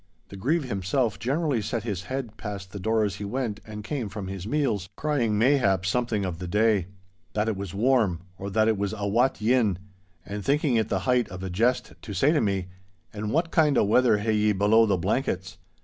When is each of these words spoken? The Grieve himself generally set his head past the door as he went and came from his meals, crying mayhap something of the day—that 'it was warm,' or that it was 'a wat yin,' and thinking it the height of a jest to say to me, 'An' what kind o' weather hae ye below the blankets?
The 0.29 0.35
Grieve 0.35 0.63
himself 0.63 1.19
generally 1.19 1.61
set 1.61 1.83
his 1.83 2.05
head 2.05 2.35
past 2.35 2.71
the 2.71 2.79
door 2.79 3.03
as 3.03 3.17
he 3.17 3.23
went 3.23 3.59
and 3.67 3.83
came 3.83 4.09
from 4.09 4.25
his 4.25 4.47
meals, 4.47 4.89
crying 4.95 5.37
mayhap 5.37 5.85
something 5.85 6.25
of 6.25 6.39
the 6.39 6.47
day—that 6.47 7.47
'it 7.47 7.55
was 7.55 7.75
warm,' 7.75 8.21
or 8.35 8.49
that 8.49 8.67
it 8.67 8.79
was 8.79 8.93
'a 8.97 9.07
wat 9.07 9.39
yin,' 9.39 9.77
and 10.25 10.43
thinking 10.43 10.75
it 10.75 10.89
the 10.89 11.01
height 11.05 11.29
of 11.29 11.43
a 11.43 11.51
jest 11.51 11.93
to 12.01 12.15
say 12.15 12.31
to 12.31 12.41
me, 12.41 12.65
'An' 13.13 13.29
what 13.29 13.51
kind 13.51 13.77
o' 13.77 13.83
weather 13.83 14.17
hae 14.17 14.31
ye 14.33 14.53
below 14.53 14.87
the 14.87 14.97
blankets? 14.97 15.59